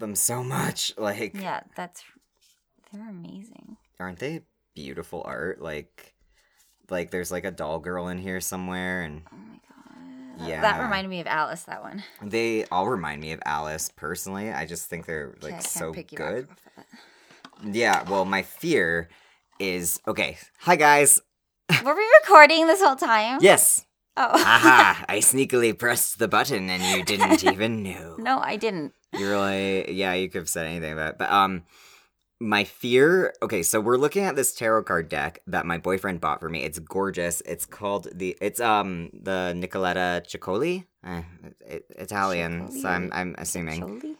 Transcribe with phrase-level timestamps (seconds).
[0.00, 0.92] love them so much.
[0.98, 2.02] Like, Yeah, that's
[2.92, 3.76] they're amazing.
[3.98, 4.42] aren't they
[4.74, 5.60] beautiful art?
[5.60, 6.14] Like,
[6.88, 9.58] like there's like a doll girl in here somewhere, and Oh my
[10.38, 10.48] god.
[10.48, 10.60] Yeah.
[10.62, 11.62] That reminded me of Alice.
[11.64, 12.02] That one.
[12.22, 14.50] they all remind me of Alice personally.
[14.50, 16.48] I just think they're Okay, like can't so good.
[17.64, 18.08] Yeah.
[18.08, 19.08] Well, my fear
[19.58, 20.38] is okay.
[20.60, 21.20] Hi guys.
[21.84, 23.38] Were we recording this whole time?
[23.42, 23.84] Yes.
[24.16, 24.30] Oh.
[24.34, 25.04] Aha!
[25.08, 28.16] I sneakily pressed the button and you didn't even know.
[28.18, 28.92] no, I didn't.
[29.16, 31.18] You're like, yeah, you could have said anything about it.
[31.18, 31.62] But um
[32.42, 36.40] my fear okay, so we're looking at this tarot card deck that my boyfriend bought
[36.40, 36.62] for me.
[36.64, 37.40] It's gorgeous.
[37.46, 40.84] It's called the it's um the Nicoletta Ciccoli.
[41.04, 41.22] Eh,
[41.66, 43.80] it, Italian, so I'm I'm assuming.
[43.82, 44.16] Choli?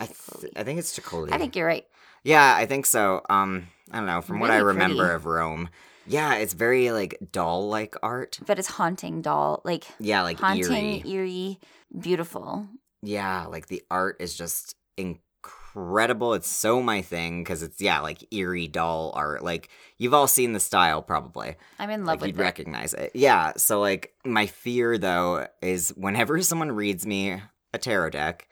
[0.00, 1.32] I, th- I think it's Ciccoli.
[1.32, 1.84] I think you're right.
[2.22, 3.22] Yeah, I think so.
[3.30, 4.20] Um, I don't know.
[4.20, 5.14] From what I remember pretty.
[5.16, 5.68] of Rome,
[6.08, 8.38] yeah, it's very like doll-like art.
[8.46, 9.60] But it's haunting doll.
[9.64, 11.10] Like Yeah, like haunting, eerie.
[11.10, 11.60] eerie,
[11.98, 12.66] beautiful.
[13.02, 16.34] Yeah, like the art is just incredible.
[16.34, 19.42] It's so my thing because it's yeah, like eerie doll art.
[19.44, 21.56] Like you've all seen the style probably.
[21.78, 22.42] I'm in love like you'd it.
[22.42, 23.12] recognize it.
[23.14, 23.52] Yeah.
[23.56, 27.40] So like my fear though is whenever someone reads me
[27.72, 28.47] a tarot deck,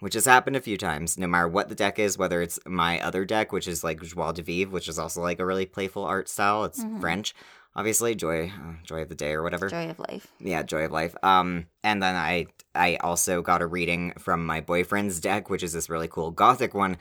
[0.00, 3.00] which has happened a few times, no matter what the deck is, whether it's my
[3.00, 6.04] other deck, which is like Joie de Vivre, which is also like a really playful
[6.04, 6.64] art style.
[6.64, 7.00] It's Mhm.
[7.00, 7.34] French,
[7.74, 9.68] obviously, joy, uh, joy of the day or whatever.
[9.68, 10.26] Joy of life.
[10.38, 11.14] Yeah, joy of life.
[11.22, 15.72] Um, and then I I also got a reading from my boyfriend's deck, which is
[15.72, 16.98] this really cool gothic one.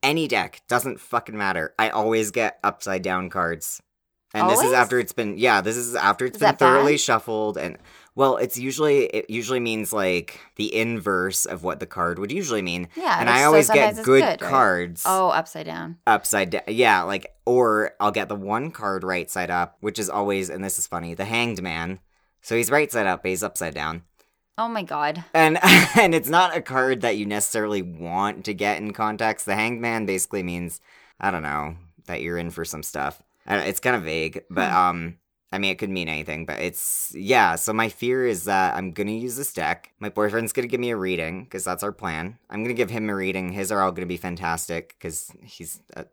[0.00, 1.74] Any deck doesn't fucking matter.
[1.76, 3.82] I always get upside down cards,
[4.32, 5.60] and this is after it's been yeah.
[5.60, 6.66] This is after it's Is been that bad?
[6.74, 7.78] thoroughly shuffled and.
[8.18, 12.62] Well, it's usually it usually means like the inverse of what the card would usually
[12.62, 13.20] mean, Yeah.
[13.20, 14.40] and I always get it's good, right?
[14.40, 15.98] cards Oh, upside down.
[16.04, 16.62] upside down.
[16.66, 20.64] Yeah, like or I'll get the one card right side up, which is always and
[20.64, 22.00] this is funny, the Hanged Man.
[22.42, 24.02] So he's right side up, but he's upside down.
[24.58, 25.24] Oh my god.
[25.32, 25.56] And
[25.96, 29.46] and it's not a card that you necessarily want to get in context.
[29.46, 30.80] The Hanged Man basically means
[31.20, 33.22] I don't know that you're in for some stuff.
[33.46, 34.76] It's kind of vague, but Hmm.
[34.76, 35.18] um,
[35.50, 36.44] I mean it could mean anything.
[36.46, 37.54] But it's yeah.
[37.56, 39.92] So my fear is that I'm gonna use this deck.
[39.98, 42.38] My boyfriend's gonna give me a reading because that's our plan.
[42.50, 43.52] I'm gonna give him a reading.
[43.52, 46.04] His are all gonna be fantastic because he's uh,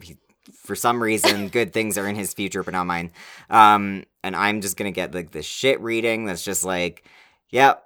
[0.00, 0.16] he,
[0.52, 3.10] for some reason good things are in his future, but not mine.
[3.50, 7.04] Um, and I'm just gonna get like the shit reading that's just like,
[7.50, 7.84] yep,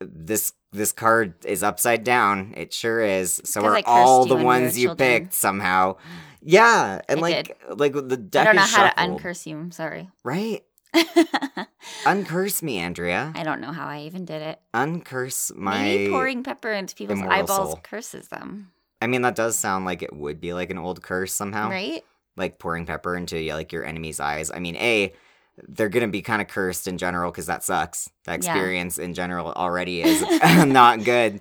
[0.00, 2.54] this this card is upside down.
[2.56, 3.40] It sure is.
[3.44, 5.22] So are all the ones you children.
[5.22, 5.96] picked somehow.
[6.40, 9.56] Yeah, and I like like the I deck don't know how to uncurse you.
[9.56, 10.08] I'm sorry.
[10.24, 10.62] right?
[12.06, 13.32] Uncurse me, Andrea.
[13.34, 14.60] I don't know how I even did it.
[14.74, 15.82] Uncurse my.
[15.82, 17.80] Maybe pouring pepper into people's eyeballs soul.
[17.82, 18.72] curses them,
[19.02, 21.68] I mean, that does sound like it would be like an old curse somehow.
[21.70, 22.02] right?
[22.36, 24.50] Like pouring pepper into yeah, like your enemy's eyes.
[24.50, 25.12] I mean, a
[25.66, 28.08] they're gonna be kind of cursed in general because that sucks.
[28.24, 28.52] That Yeah.
[28.52, 30.22] experience in general already is
[30.66, 31.40] not good.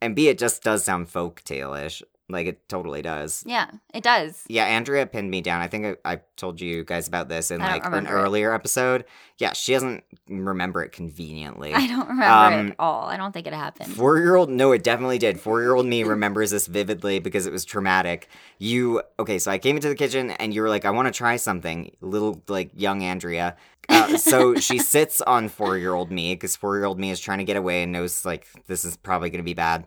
[0.00, 2.02] And b it just does sound folk tale-ish.
[2.28, 3.42] Like it totally does.
[3.46, 4.44] Yeah, it does.
[4.48, 5.60] Yeah, Andrea pinned me down.
[5.60, 8.10] I think I, I told you guys about this in like an it.
[8.10, 9.04] earlier episode.
[9.38, 11.74] Yeah, she doesn't remember it conveniently.
[11.74, 13.06] I don't remember Um, it at all.
[13.08, 13.92] I don't think it happened.
[13.94, 15.40] Four year old, no, it definitely did.
[15.40, 18.28] Four year old me remembers this vividly because it was traumatic.
[18.58, 21.12] You, okay, so I came into the kitchen and you were like, I want to
[21.12, 21.90] try something.
[22.00, 23.56] Little, like, young Andrea.
[23.88, 27.18] Uh, so she sits on four year old me because four year old me is
[27.20, 29.84] trying to get away and knows, like, this is probably going to be bad.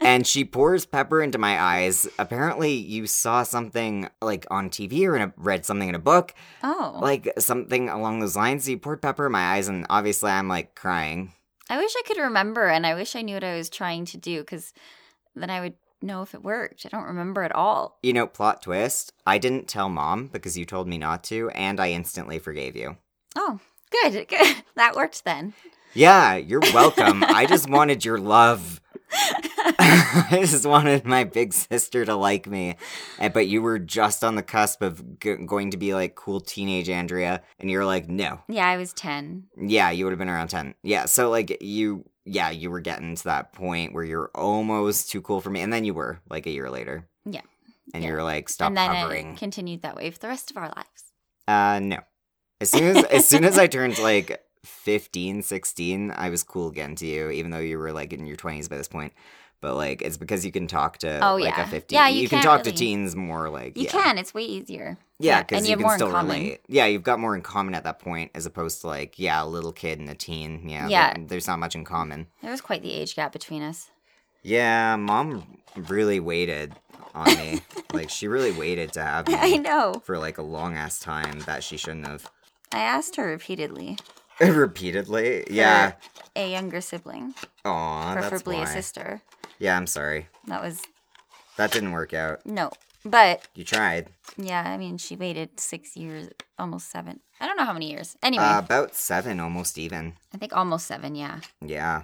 [0.00, 2.08] And she pours pepper into my eyes.
[2.18, 6.34] Apparently, you saw something, like, on TV or in a, read something in a book,
[6.62, 8.68] oh, like, something along those lines.
[8.68, 11.32] You poured pepper in my eyes, and obviously, I'm, like, crying.
[11.68, 14.16] I wish I could remember, and I wish I knew what I was trying to
[14.16, 14.72] do, because
[15.34, 16.86] then I would know if it worked.
[16.86, 17.98] I don't remember at all.
[18.02, 19.12] You know, plot twist.
[19.26, 22.96] I didn't tell mom because you told me not to, and I instantly forgave you.
[23.36, 23.60] Oh,
[23.90, 24.56] good, good.
[24.76, 25.54] That worked then.
[25.94, 27.24] Yeah, you're welcome.
[27.24, 28.80] I just wanted your love.
[29.78, 32.76] I just wanted my big sister to like me.
[33.32, 36.88] But you were just on the cusp of g- going to be like cool teenage
[36.88, 38.40] Andrea, and you're like, no.
[38.48, 39.44] yeah, I was ten.
[39.56, 40.74] Yeah, you would have been around 10.
[40.82, 45.20] Yeah, so like you, yeah, you were getting to that point where you're almost too
[45.22, 45.60] cool for me.
[45.60, 47.08] And then you were like a year later.
[47.24, 47.40] Yeah.
[47.94, 48.10] And Yeah.
[48.10, 49.32] you were like, stop and then hovering.
[49.34, 51.12] it continued that way for the rest of our lives.
[51.48, 51.98] Uh no.
[52.60, 56.96] As soon as as soon as I turned like 15, 16, I was cool again
[56.96, 59.12] to you, even though you were like in your 20s by this point.
[59.60, 61.62] But like it's because you can talk to Oh, like yeah.
[61.62, 61.96] a 15.
[61.96, 63.90] Yeah, you can can't talk to teens more like You yeah.
[63.90, 64.18] can.
[64.18, 64.98] It's way easier.
[65.18, 66.36] Yeah, Yeah, because and you, you have can more in still common.
[66.36, 66.60] relate.
[66.68, 69.46] Yeah, you've got more in common at that point as opposed to like, yeah, a
[69.46, 70.68] little kid and a teen.
[70.68, 70.88] Yeah.
[70.88, 71.14] Yeah.
[71.14, 72.26] there- there's not much in common.
[72.42, 73.90] There was quite the age gap between us.
[74.42, 76.74] Yeah, mom really waited
[77.14, 77.62] on me.
[77.92, 80.00] like she really waited to have me I know.
[80.04, 82.30] for like a long ass time that she shouldn't have.
[82.72, 83.96] I asked her repeatedly.
[84.40, 85.44] Repeatedly.
[85.50, 85.92] Yeah.
[86.36, 88.64] A younger sibling, Aw, that's preferably why.
[88.64, 89.22] a sister.
[89.58, 90.28] Yeah, I'm sorry.
[90.46, 90.82] That was
[91.56, 92.44] That didn't work out.
[92.46, 92.70] no.
[93.04, 94.08] But You tried.
[94.36, 97.20] yeah, I mean, she waited six years, almost seven.
[97.40, 98.16] I don't know how many years.
[98.20, 100.14] Anyway, Uh, about seven, almost even.
[100.34, 101.14] I think almost seven.
[101.14, 101.38] Yeah.
[101.60, 102.02] Yeah.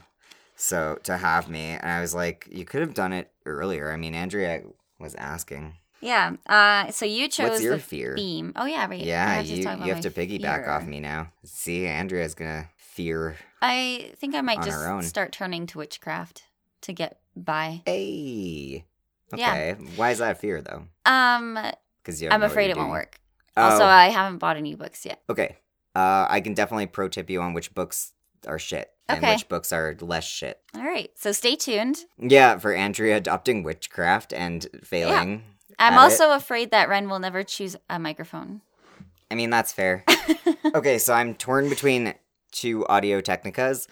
[0.55, 3.91] So to have me, and I was like, you could have done it earlier.
[3.91, 4.63] I mean, Andrea
[5.01, 5.75] was asking.
[6.01, 6.37] Yeah.
[6.47, 8.15] Uh, so you chose What's your the fear?
[8.17, 8.53] theme.
[8.55, 9.01] Oh yeah, right.
[9.01, 11.33] Yeah, you, you have to piggyback off me now.
[11.45, 13.37] See, Andrea's gonna fear.
[13.61, 16.45] I think I might just start turning to witchcraft
[16.83, 17.83] to get by.
[17.87, 18.85] Hey.
[19.35, 19.53] Yeah.
[19.53, 19.77] Okay.
[19.97, 20.85] Why is that a fear though?
[21.07, 21.59] Um,
[22.03, 22.29] Because you.
[22.29, 22.91] I'm don't know what afraid it won't doing.
[22.93, 23.19] work.
[23.57, 25.21] Also, Oh, I haven't bought any books yet.
[25.29, 25.57] okay.
[25.95, 28.13] Uh, I can definitely pro tip you on which books
[28.47, 30.59] are shit and which books are less shit.
[30.75, 31.99] All right, so stay tuned.
[32.19, 35.43] Yeah, for Andrea adopting witchcraft and failing.
[35.79, 36.01] I'm at it.
[36.01, 38.63] also afraid that Ren will never choose a microphone.
[39.31, 40.03] I mean, that's fair.
[40.75, 42.15] okay, so I'm torn between
[42.53, 43.87] two Audio Technicas,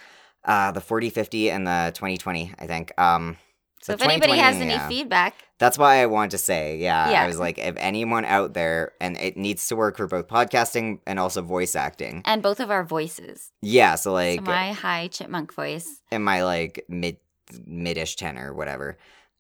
[0.45, 2.93] uh, the 4050 and the 2020, I think.
[2.99, 3.37] Um,
[3.83, 4.89] So if anybody has any yeah.
[4.89, 7.23] feedback, That's why I wanted to say, yeah, Yeah.
[7.23, 11.01] I was like, if anyone out there, and it needs to work for both podcasting
[11.07, 12.23] and also voice acting.
[12.25, 13.53] and both of our voices.
[13.63, 16.01] Yeah, so like, so my high chipmunk voice.
[16.11, 17.17] and my like mid
[17.67, 18.97] midish tenor, whatever.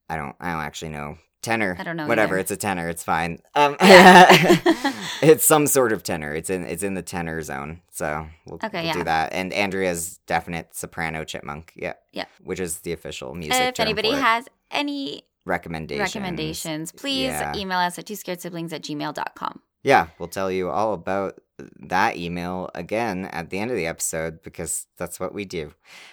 [0.08, 1.77] I don't, I don't actually know tenor.
[1.79, 2.41] I don't know Whatever, either.
[2.41, 2.89] it's a tenor.
[2.89, 3.41] It's fine.
[3.55, 4.27] Um, Yeah.
[5.23, 6.35] it's some sort of tenor.
[6.35, 7.81] It's in, it's in the tenor zone.
[7.91, 8.93] So we'll, Okay, we'll yeah.
[8.93, 9.33] do that.
[9.33, 11.73] And Andrea's definite soprano chipmunk.
[11.77, 12.27] Yeah, Yeah.
[12.43, 13.61] which is the official music.
[13.61, 17.57] if anybody has any recommendations, recommendations, please Yeah.
[17.57, 19.61] email us at two scared siblings at gmail.com.
[19.83, 21.41] Yeah, we'll tell you all about
[21.81, 25.73] that email again at the end of the episode because that's what we do.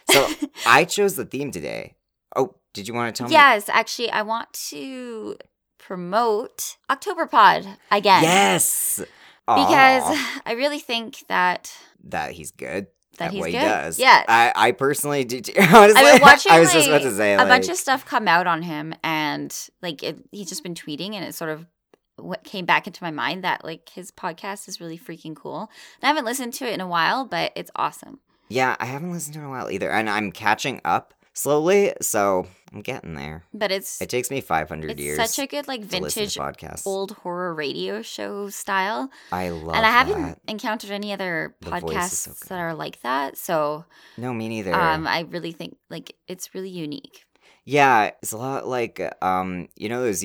[0.09, 0.25] So
[0.65, 1.96] I chose the theme today.
[2.37, 3.33] Oh, did you want to tell me?
[3.33, 5.37] yes, actually, I want to
[5.77, 8.23] promote October Pod again.
[8.23, 8.99] Yes.
[9.47, 11.73] Because Aw, I really think that
[12.03, 12.87] that he's good.
[13.17, 13.61] that at he's what good.
[13.61, 13.99] he does.
[13.99, 14.23] Yeah.
[14.27, 15.41] I, I personally do.
[15.41, 15.53] Too.
[15.57, 18.05] Honestly, I've been watching I was just about to say a like, bunch of stuff
[18.05, 21.65] come out on him, and like it, he's just been tweeting, and it sort of
[22.17, 25.69] what came back into my mind that like his podcast is really freaking cool.
[26.01, 28.19] And I haven't listened to it in a while, but it's awesome.
[28.49, 31.93] Yeah, I haven't listened to it in a while either, and I'm catching up slowly,
[32.01, 33.43] so I'm getting there.
[33.53, 37.11] But it's It takes me 500 it's years such a good like vintage podcast, old
[37.11, 39.77] horror radio show style, I love it.
[39.77, 40.39] and I haven't that.
[40.47, 43.37] encountered any other The podcasts so that are like that.
[43.37, 43.85] So
[44.17, 44.73] No, me neither.
[44.73, 47.23] um, I really think like it's really unique.
[47.65, 50.23] Yeah, it's a lot like um, you know those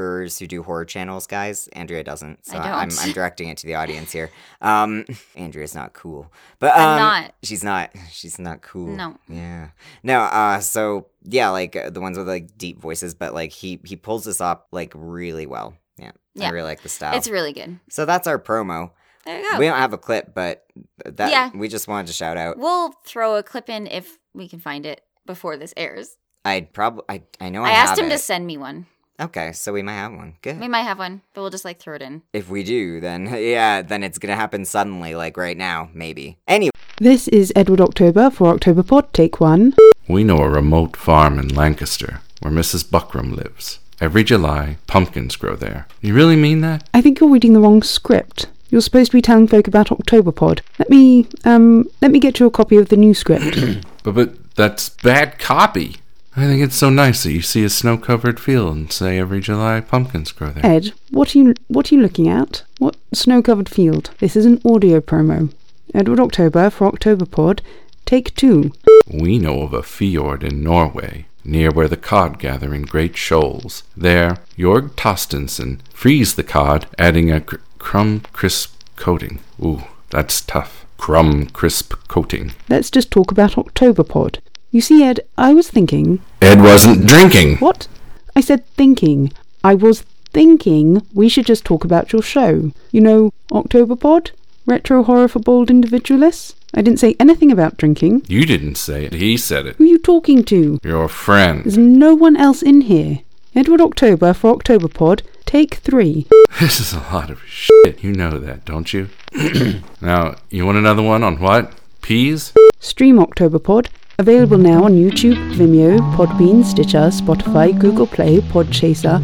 [0.00, 1.68] Who do horror channels, guys.
[1.72, 3.00] Andrea doesn't, so I I'm don't.
[3.02, 4.30] I'm directing it to the audience here.
[4.60, 5.04] Um,
[5.36, 7.34] Andrea's not cool, but um, I'm not.
[7.42, 7.90] She's not.
[8.10, 8.88] She's not cool.
[8.96, 9.16] No.
[9.28, 9.68] Yeah.
[10.02, 10.20] No.
[10.20, 10.60] Uh.
[10.60, 14.24] So yeah, like uh, the ones with like deep voices, but like he he pulls
[14.24, 15.74] this up like really well.
[15.98, 16.12] Yeah.
[16.34, 16.48] yeah.
[16.48, 17.16] I really like the style.
[17.16, 17.78] It's really good.
[17.90, 18.90] so that's our promo.
[19.26, 19.58] There you go.
[19.58, 20.64] We don't have a clip, but
[21.04, 21.50] that Yeah.
[21.54, 22.56] we just wanted to shout out.
[22.58, 26.16] We'll throw a clip in if we can find it before this airs.
[26.42, 28.86] I'd probably I I know I, I asked him to send me one.
[29.20, 30.36] Okay, so we might have one.
[30.40, 30.58] Good.
[30.58, 32.22] We might have one, but we'll just like throw it in.
[32.32, 36.38] If we do, then yeah, then it's gonna happen suddenly, like right now, maybe.
[36.48, 39.74] Anyway, This is Edward October for October Pod, take one.
[40.08, 42.84] We know a remote farm in Lancaster where Mrs.
[42.84, 43.78] Buckram lives.
[44.00, 45.86] Every July, pumpkins grow there.
[46.00, 46.88] You really mean that?
[46.94, 48.46] I think you're reading the wrong script.
[48.70, 50.62] You're supposed to be telling folk about October Pod.
[50.78, 53.58] Let me, um, let me get you a copy of the new script.
[54.02, 55.96] But but that's bad copy.
[56.36, 59.80] I think it's so nice that you see a snow-covered field and say every July
[59.80, 60.64] pumpkins grow there.
[60.64, 62.62] Ed, what are you, what are you looking at?
[62.78, 64.10] What snow-covered field?
[64.18, 65.52] This is an audio promo.
[65.92, 67.62] Edward October for October Pod,
[68.06, 68.72] take two.
[69.12, 73.82] We know of a fjord in Norway, near where the cod gather in great shoals.
[73.96, 79.40] There, Jorg Tostensen frees the cod, adding a cr- crumb crisp coating.
[79.60, 80.86] Ooh, that's tough.
[80.96, 82.52] Crumb crisp coating.
[82.68, 84.40] Let's just talk about October Pod.
[84.72, 86.20] You see, Ed, I was thinking.
[86.40, 87.56] Ed wasn't drinking.
[87.56, 87.88] What?
[88.36, 89.32] I said thinking.
[89.64, 92.70] I was thinking we should just talk about your show.
[92.92, 94.30] You know, October Pod?
[94.66, 96.54] Retro horror for bold individualists?
[96.72, 98.22] I didn't say anything about drinking.
[98.28, 99.12] You didn't say it.
[99.14, 99.74] He said it.
[99.76, 100.78] Who are you talking to?
[100.84, 101.64] Your friend.
[101.64, 103.20] There's no one else in here.
[103.56, 106.26] Edward October for October Pod, take three.
[106.60, 108.04] This is a lot of shit.
[108.04, 109.08] You know that, don't you?
[110.02, 111.72] now, you want another one on what?
[112.02, 112.52] Peas?
[112.80, 113.88] Stream October Pod,
[114.20, 119.16] available now on YouTube, Vimeo, Podbean, Stitcher, Spotify, Google Play, Podchaser,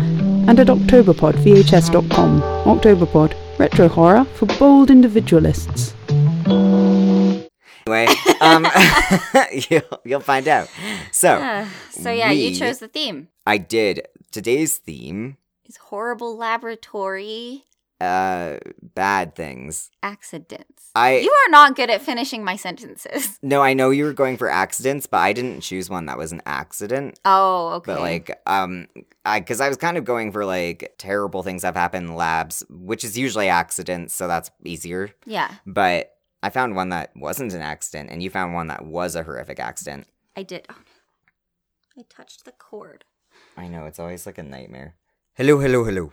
[0.49, 2.41] and at octoberpodvhs.com.
[2.65, 5.95] Octoberpod, retro horror for bold individualists.
[7.87, 8.07] anyway,
[8.41, 8.67] um,
[9.71, 10.69] you'll you'll find out.
[11.12, 13.29] So Uh, so yeah, you chose the theme.
[13.47, 15.37] I did today's theme.
[15.65, 17.65] It's horrible laboratory
[18.00, 18.59] uh
[18.95, 19.91] bad things.
[20.03, 20.75] Accidents.
[20.97, 23.38] I You are not good at finishing my sentences.
[23.43, 26.33] No, I know you were going for accidents, but I didn't choose one that was
[26.33, 27.21] an accident.
[27.25, 27.93] Oh, okay.
[27.93, 28.88] But like, um,
[29.25, 32.17] I because I was kind of going for like terrible things that have happened in
[32.17, 35.11] labs, which is usually accidents, so that's easier.
[35.26, 36.12] yeah, But
[36.43, 39.61] I found one that wasn't an accident, and you found one that was a horrific
[39.61, 40.07] accident.
[40.35, 40.67] I did.
[40.71, 40.75] Oh,
[41.97, 42.03] no.
[42.03, 43.05] I touched the cord.
[43.57, 44.97] I know it's always like a nightmare.
[45.35, 46.12] Hello, hello, hello.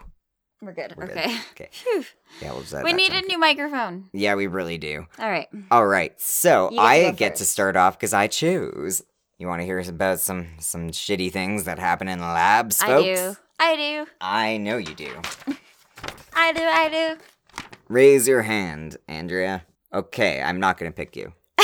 [0.66, 0.94] We're good.
[0.96, 1.18] We're good.
[1.18, 1.38] okay.
[1.52, 1.70] Okay.
[1.72, 2.06] Phew.
[2.42, 4.10] Yeah, we'll just We need a new microphone.
[4.14, 5.06] Yeah, we really do.
[5.20, 5.48] All right.
[5.72, 9.04] All right, so get to I go get to start off because I choose.
[9.38, 13.02] You want to hear about some some shitty things that happen in the labs, I
[13.02, 13.36] do.
[13.60, 14.06] I do.
[14.22, 15.12] I know you do.
[16.34, 16.64] I do.
[16.64, 17.64] I do.
[17.90, 19.66] Raise your hand, Andrea.
[19.94, 21.34] Okay, I'm not gonna pick you.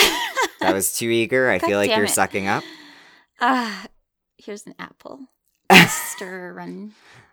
[0.61, 1.49] That was too eager.
[1.49, 2.09] I God feel like you're it.
[2.09, 2.65] sucking up.
[3.39, 3.85] Ah,
[4.37, 5.27] here's an apple.
[5.71, 6.53] Mr.
[6.53, 6.91] Ren.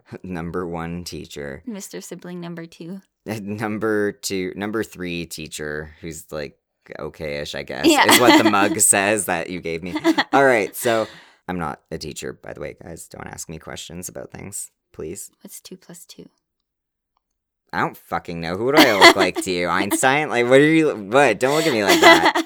[0.22, 1.62] number one teacher.
[1.68, 2.02] Mr.
[2.02, 3.00] Sibling number two.
[3.26, 6.56] Number two, number three teacher, who's like
[6.96, 8.08] okay-ish, I guess, Yeah.
[8.12, 9.96] is what the mug says that you gave me.
[10.32, 11.08] All right, so
[11.48, 13.08] I'm not a teacher, by the way, guys.
[13.08, 15.32] Don't ask me questions about things, please.
[15.42, 16.28] What's two plus two?
[17.72, 18.56] I don't fucking know.
[18.56, 20.28] Who do I look like to you, Einstein?
[20.28, 20.94] Like, what are you?
[20.94, 21.40] What?
[21.40, 22.45] Don't look at me like that.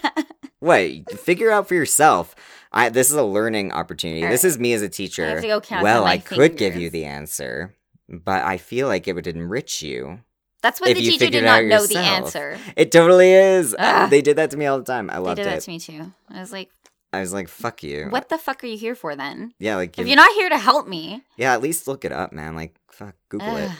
[0.60, 1.10] What?
[1.18, 2.34] Figure out for yourself.
[2.72, 2.88] I.
[2.90, 4.22] This is a learning opportunity.
[4.24, 5.26] All This is me as a teacher.
[5.26, 7.74] have to go count well, I could give you the answer,
[8.08, 10.20] but I feel like it would enrich you.
[10.62, 12.58] That's what the teacher did not know the answer.
[12.76, 13.74] It totally is.
[13.78, 14.10] Ugh.
[14.10, 15.08] They did that to me all the time.
[15.10, 15.44] I loved it.
[15.44, 15.64] They did that it.
[15.64, 16.12] to me too.
[16.28, 16.70] I was like,
[17.12, 19.52] I was like, "Fuck you." what the fuck are you here for then?
[19.58, 21.22] Yeah, like If you're not here to help me.
[21.36, 22.54] yeah, at least look it up, man.
[22.54, 23.70] Like, fuck, Google it.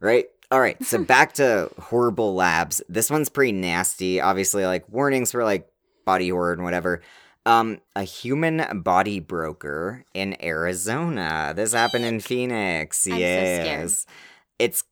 [0.00, 0.26] Right.
[0.50, 0.82] All right.
[0.84, 2.80] So back to horrible labs.
[2.88, 4.20] This one's pretty nasty.
[4.20, 5.68] Obviously, like warnings for like
[6.08, 7.02] body horror and whatever.
[7.44, 11.52] Um, a human body broker in Arizona.
[11.54, 13.06] This happened in Phoenix.
[13.06, 14.00] I'm yes.
[14.00, 14.16] scared.
[14.58, 14.84] It's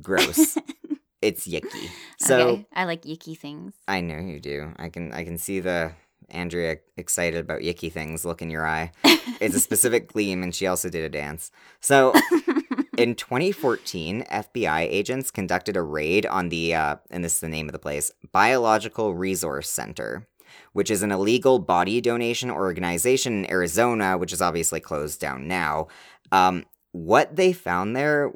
[0.00, 0.56] gross.
[1.22, 1.90] it's yicky.
[2.18, 2.66] So okay.
[2.72, 3.74] I like yicky things.
[3.86, 4.72] I know you do.
[4.78, 5.92] I can I can see the
[6.30, 8.92] Andrea excited about yicky things look in your eye.
[9.38, 11.50] It's a specific gleam and she also did a dance.
[11.80, 12.14] So
[12.96, 17.68] in 2014, FBI agents conducted a raid on the, uh, and this is the name
[17.68, 20.26] of the place, Biological Resource Center,
[20.72, 25.88] which is an illegal body donation organization in Arizona, which is obviously closed down now.
[26.30, 28.32] Um, what they found there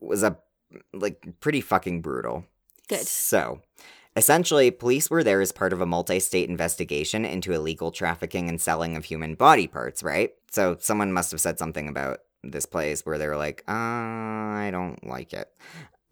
[0.00, 0.38] was a
[0.92, 2.44] like pretty fucking brutal.
[2.88, 3.00] Good.
[3.00, 3.60] So,
[4.16, 8.96] essentially, police were there as part of a multi-state investigation into illegal trafficking and selling
[8.96, 10.32] of human body parts, right?
[10.50, 14.70] So, someone must have said something about this place where they were like, uh, I
[14.72, 15.52] don't like it.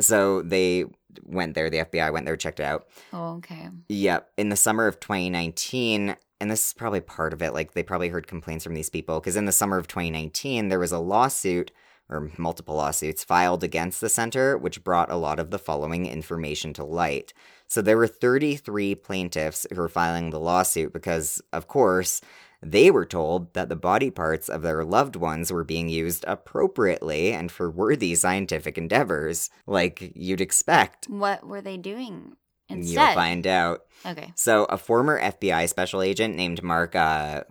[0.00, 0.84] So they
[1.22, 2.86] went there, the FBI went there, checked it out.
[3.12, 3.68] Oh, okay.
[3.88, 4.30] Yep.
[4.36, 8.08] In the summer of 2019, and this is probably part of it, like they probably
[8.08, 11.70] heard complaints from these people, because in the summer of 2019, there was a lawsuit
[12.08, 16.72] or multiple lawsuits filed against the center, which brought a lot of the following information
[16.74, 17.32] to light.
[17.66, 22.20] So there were 33 plaintiffs who were filing the lawsuit because, of course,
[22.70, 27.32] they were told that the body parts of their loved ones were being used appropriately
[27.32, 31.06] and for worthy scientific endeavors, like you'd expect.
[31.08, 32.36] What were they doing
[32.68, 32.92] instead?
[32.94, 33.82] You'll find out.
[34.04, 34.32] Okay.
[34.34, 37.44] So, a former FBI special agent named Mark uh,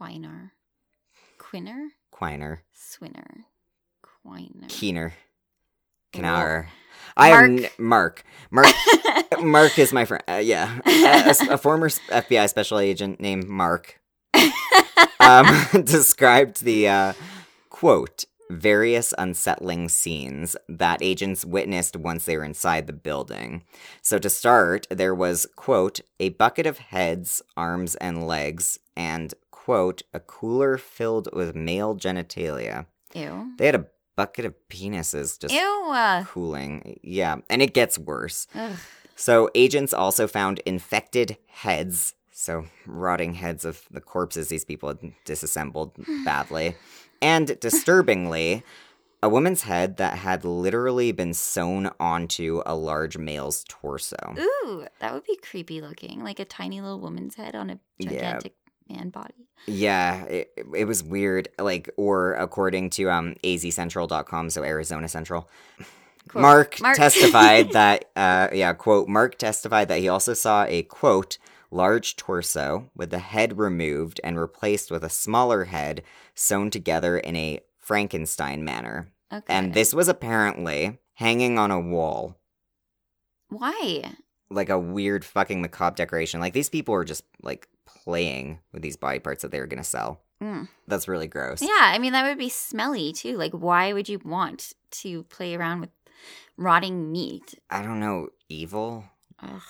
[0.00, 0.50] Weinar.
[1.38, 1.88] Quinner?
[2.14, 3.44] Quiner, Swinner.
[4.26, 4.68] Quiner.
[4.68, 5.14] Keener.
[6.12, 6.68] Knar.
[7.16, 8.24] I am Mark.
[8.50, 8.66] Mark.
[8.74, 8.74] Mark.
[9.42, 10.22] Mark is my friend.
[10.28, 14.00] Uh, yeah, a, a- a former FBI special agent named Mark
[15.20, 17.12] um, described the uh,
[17.70, 23.62] quote various unsettling scenes that agents witnessed once they were inside the building.
[24.02, 30.02] So to start, there was quote a bucket of heads, arms, and legs, and quote
[30.14, 32.86] a cooler filled with male genitalia.
[33.14, 33.52] Ew.
[33.58, 36.24] They had a bucket of penises just Ew.
[36.26, 36.98] cooling.
[37.02, 38.46] Yeah, and it gets worse.
[38.54, 38.72] Ugh.
[39.14, 45.12] So, agents also found infected heads, so rotting heads of the corpses these people had
[45.24, 45.92] disassembled
[46.24, 46.76] badly.
[47.20, 48.62] And disturbingly,
[49.20, 54.16] a woman's head that had literally been sewn onto a large male's torso.
[54.38, 56.22] Ooh, that would be creepy looking.
[56.22, 58.10] Like a tiny little woman's head on a Yeah.
[58.10, 58.54] gigantic
[58.88, 59.48] man body.
[59.66, 61.48] Yeah, it, it was weird.
[61.58, 65.48] Like, or according to um azcentral.com, so Arizona Central,
[66.34, 71.38] Mark, Mark- testified that, uh, yeah, quote, Mark testified that he also saw a, quote,
[71.70, 76.02] large torso with the head removed and replaced with a smaller head
[76.34, 79.10] sewn together in a Frankenstein manner.
[79.32, 79.52] Okay.
[79.52, 82.36] And this was apparently hanging on a wall,
[83.48, 84.14] Why?
[84.50, 86.40] like a weird fucking macabre decoration.
[86.40, 89.84] Like, these people were just, like, playing with these body parts that they were gonna
[89.84, 90.22] sell.
[90.42, 90.68] Mm.
[90.86, 91.60] That's really gross.
[91.60, 93.36] Yeah, I mean that would be smelly too.
[93.36, 95.90] Like, why would you want to play around with
[96.58, 97.54] rotting meat.
[97.70, 99.04] I don't know, evil?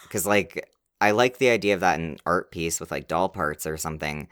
[0.03, 0.69] Because, like,
[1.01, 4.29] I like the idea of that in art piece with, like, doll parts or something.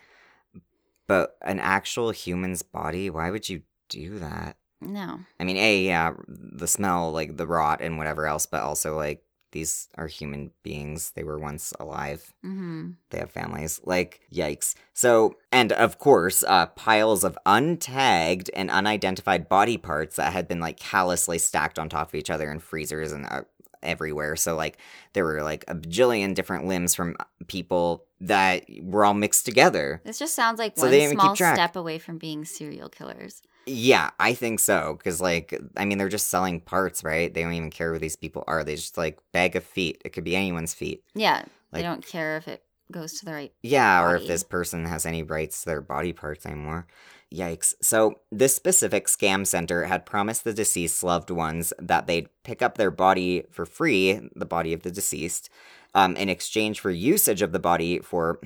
[1.07, 4.57] But an actual human's body, why would you do that?
[4.81, 5.21] No.
[5.39, 9.23] I mean, A, yeah, the smell, like, the rot and whatever else, but also, like,
[9.53, 11.13] these are human beings.
[11.13, 12.35] They were once alive.
[12.43, 13.81] hmm They have families.
[13.85, 14.75] Like, yikes.
[14.93, 20.61] So, and of course, uh, piles of untagged and unidentified body parts that had been
[20.61, 23.43] like callously stacked on top of each other in freezers and uh,
[23.87, 24.37] everywhere.
[24.37, 24.79] So, like,
[25.13, 30.01] there were like a bajillion different limbs from uh, people that were all mixed together.
[30.05, 32.89] This just sounds like So one they didn't keep small step away from being serial
[32.89, 33.43] killers.
[33.67, 34.95] Yeah, I think so.
[34.97, 37.33] Because, like, I mean, they're just selling parts, right?
[37.33, 38.63] They don't even care who these people are.
[38.63, 40.03] They just like bag of feet.
[40.05, 41.03] It could be anyone's feet.
[41.15, 41.45] Yeah.
[41.73, 42.63] Like- they don't care if it
[42.93, 43.53] goes to the right.
[43.63, 46.87] Yeah, or if this person has any rights to their body parts anymore.
[47.35, 47.75] Yikes.
[47.83, 52.79] So, this specific scam center had promised the deceased's loved ones that they'd pick up
[52.79, 55.51] their body for free, the body of the deceased,
[55.95, 58.39] um, in exchange for usage of the body for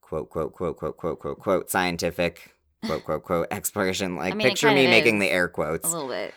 [0.00, 2.54] quote, quote, quote, quote, quote, quote, quote, scientific,
[2.84, 4.14] quote, quote, quote, exploration.
[4.14, 5.88] Like, mean, picture me making the air quotes.
[5.88, 6.32] A little bit.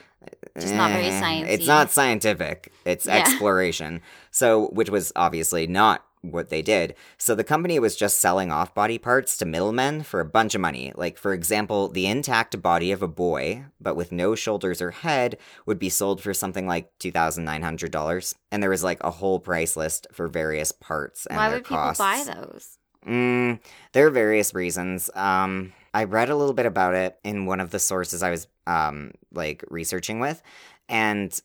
[0.60, 1.48] just not very Eh, sciencey.
[1.48, 2.72] It's not scientific.
[2.86, 3.18] It's Yeah.
[3.20, 4.02] exploration.
[4.32, 6.96] So, which was obviously not what they did.
[7.18, 10.62] So the company was just selling off body parts to middlemen for a bunch of
[10.62, 10.94] money.
[10.96, 15.38] Like for example, the intact body of a boy, but with no shoulders or head,
[15.66, 18.34] would be sold for something like two thousand nine hundred dollars.
[18.52, 21.66] And there was like a whole price list for various parts and Why their would
[21.66, 22.78] people buy those?
[23.06, 23.60] Mm,
[23.92, 25.10] there are various reasons.
[25.14, 28.48] Um, I read a little bit about it in one of the sources I was
[28.66, 30.42] um like researching with,
[30.88, 31.38] and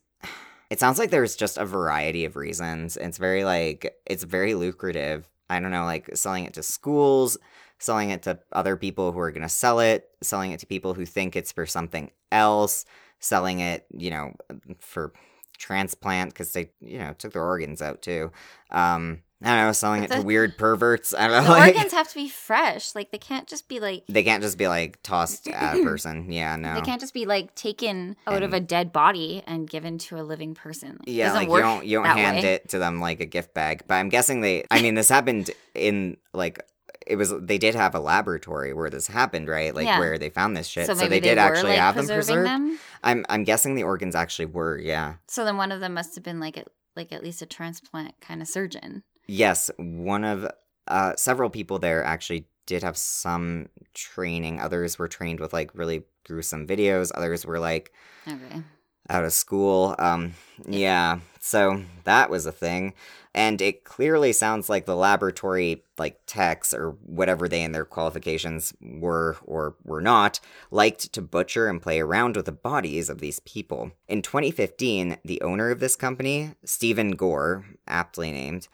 [0.70, 2.96] it sounds like there's just a variety of reasons.
[2.96, 5.28] It's very like it's very lucrative.
[5.50, 7.38] I don't know, like selling it to schools,
[7.78, 11.07] selling it to other people who are gonna sell it, selling it to people who
[11.07, 12.85] think it's for something else,
[13.18, 14.35] selling it, you know,
[14.78, 15.12] for
[15.57, 18.31] transplant because they, you know, took their organs out too.
[18.70, 21.14] Um, I don't know, selling it to weird perverts.
[21.14, 21.55] I don't The know.
[21.57, 22.94] like- organs have to be fresh.
[22.96, 26.33] Like they can't just be like they can't just be like tossed at a person.
[26.33, 26.74] Yeah, no.
[26.74, 30.22] they can't just be like taken out of a dead body and given to a
[30.22, 30.96] living person.
[30.98, 32.55] Like, Yeah, like you don't you don't hand way.
[32.55, 33.83] it to them like a gift bag.
[33.87, 34.64] But I'm guessing they.
[34.70, 36.61] I mean, this happened in like
[37.07, 37.33] it was.
[37.40, 39.72] They did have a laboratory where this happened, right?
[39.72, 40.01] Like Yeah.
[40.01, 40.87] where they found this shit.
[40.87, 42.44] So So, maybe they did were, actually like, have them preserved.
[42.46, 42.79] them.
[43.05, 44.77] I'm I'm guessing the organs actually were.
[44.79, 45.14] Yeah.
[45.29, 48.20] So then one of them must have been like at like at least a transplant
[48.20, 49.05] kind of surgeon.
[49.28, 50.50] Yes, one of
[50.88, 54.60] uh, several people there actually did have some training.
[54.60, 57.12] Others were trained with like really gruesome videos.
[57.14, 57.92] Others were like
[58.26, 58.62] Okay.
[59.08, 59.94] out of school.
[59.98, 60.34] Um,
[60.66, 62.94] yeah, so that was a thing.
[63.34, 68.72] And it clearly sounds like the laboratory, like techs or whatever they and their qualifications
[68.80, 73.40] were or were not, liked to butcher and play around with the bodies of these
[73.40, 73.92] people.
[74.08, 78.68] In 2015, the owner of this company, Stephen Gore, aptly named,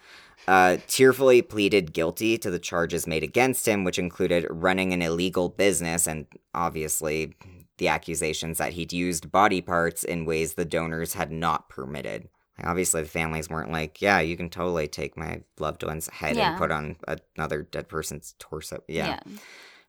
[0.46, 5.48] uh, tearfully pleaded guilty to the charges made against him, which included running an illegal
[5.48, 7.34] business and obviously
[7.78, 12.28] the accusations that he'd used body parts in ways the donors had not permitted.
[12.58, 16.36] Like, obviously, the families weren't like, yeah, you can totally take my loved one's head
[16.36, 16.50] Yeah.
[16.50, 16.96] and put on
[17.36, 18.82] another dead person's torso.
[18.86, 19.38] Yeah, yeah.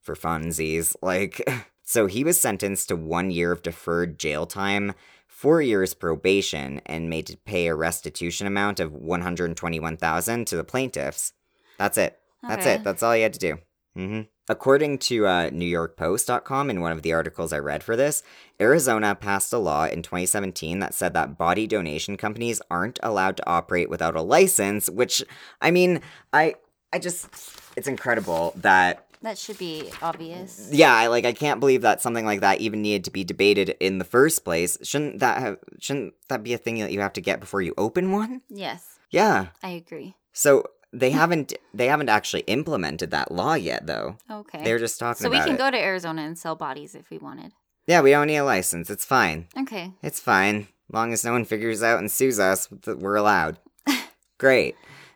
[0.01, 0.95] for funsies.
[1.01, 1.47] Like,
[1.83, 4.93] so he was sentenced to one year of deferred jail time,
[5.35, 10.47] four years probation, and made to pay a restitution amount of one hundred twenty-one thousand
[10.47, 11.33] to the plaintiffs.
[11.77, 12.17] That's it.
[12.41, 12.75] That's Okay.
[12.75, 12.83] it.
[12.85, 13.57] That's all he had to do.
[13.95, 18.21] hmm According to uh, NewYorkPost.com, in one of the articles I read for this,
[18.61, 23.49] Arizona passed a law in 2017 that said that body donation companies aren't allowed to
[23.49, 24.87] operate without a license.
[24.89, 25.23] Which,
[25.61, 25.99] I mean,
[26.31, 26.55] I,
[26.93, 27.27] I just,
[27.75, 30.69] it's incredible that That should be obvious.
[30.71, 33.75] yeah, I like I can't believe that something like that even needed to be debated
[33.79, 34.77] in the first place.
[34.83, 37.73] Shouldn't that have shouldn't that be a thing that you have to get before you
[37.77, 38.41] open one?
[38.49, 39.47] Yes, Yeah.
[39.63, 40.15] I agree.
[40.31, 44.17] So they haven't they haven't actually implemented that law yet though.
[44.29, 44.63] Okay.
[44.63, 45.57] They're just talking so we can it.
[45.57, 47.51] go to Arizona and sell bodies if we wanted.
[47.87, 48.89] yeah, we don't need a license.
[48.91, 49.47] It's fine.
[49.57, 49.91] Okay.
[50.03, 50.67] It's fine.
[50.91, 53.57] Long as no one figures out and sues us, we're allowed.
[54.37, 54.75] Great.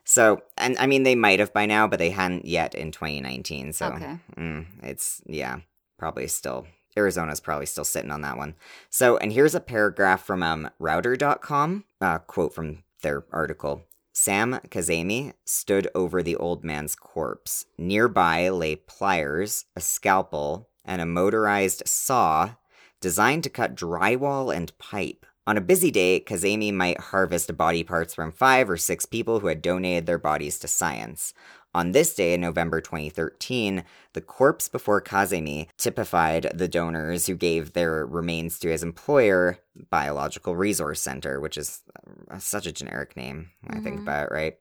[0.09, 3.73] So, and I mean, they might have by now, but they hadn't yet in 2019.
[3.73, 4.17] So, Okay.
[4.35, 5.57] mm, it's, yeah,
[5.99, 6.65] probably still,
[6.97, 8.55] Arizona's probably still sitting on that one.
[8.89, 13.83] So, and here's a paragraph from um, reuters.com, uh, quote from their article.
[14.11, 17.67] Sam Kazemi stood over the old man's corpse.
[17.77, 22.55] Nearby lay pliers, a scalpel, and a motorized saw
[22.99, 25.27] designed to cut drywall and pipe.
[25.49, 29.47] On a busy day, Kazemi might harvest body parts from five or six people who
[29.47, 31.33] had donated their bodies to science.
[31.73, 33.83] On this day in November 2013,
[34.13, 39.57] the corpse before Kazemi typified the donors who gave their remains to his employer,
[39.89, 41.81] Biological Resource Center, which is
[42.29, 44.03] uh, such a generic name, I think Mhm.
[44.03, 44.53] about it, right?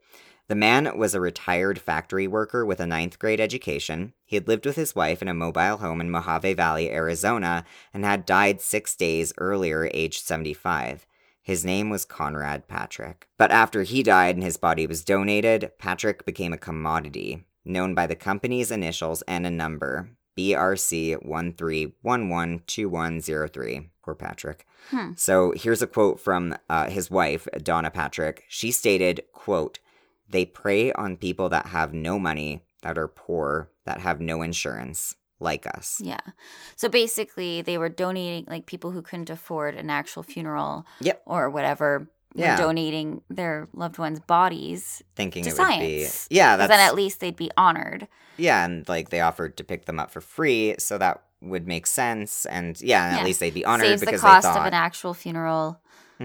[0.48, 4.14] The man was a retired factory worker with a ninth grade education.
[4.24, 8.02] He had lived with his wife in a mobile home in Mojave Valley, Arizona, and
[8.02, 11.06] had died six days earlier, aged 75.
[11.42, 13.28] His name was Conrad Patrick.
[13.36, 18.06] But after he died and his body was donated, Patrick became a commodity, known by
[18.06, 20.08] the company's initials and a number
[20.38, 23.88] BRC 13112103.
[24.02, 24.66] Poor Patrick.
[24.90, 25.10] Hmm.
[25.14, 28.44] So here's a quote from uh, his wife, Donna Patrick.
[28.48, 29.80] She stated, quote,
[30.28, 35.14] They prey on people that have no money, that are poor, that have no insurance,
[35.40, 36.00] like us.
[36.04, 36.20] Yeah.
[36.76, 41.22] So basically, they were donating, like people who couldn't afford an actual funeral Yep.
[41.26, 42.56] or whatever, Yeah.
[42.56, 46.04] donating their loved ones' bodies Thinking to it would be.
[46.04, 46.26] science.
[46.30, 46.68] Yeah, that's.
[46.68, 48.06] then at least they'd be honored.
[48.36, 51.86] Yeah, and like they offered to pick them up for free, so that would make
[51.86, 52.44] sense.
[52.46, 53.20] And yeah, and Yeah.
[53.20, 55.80] at least they'd be honored Saves the cost of an actual funeral.
[56.18, 56.24] Hmm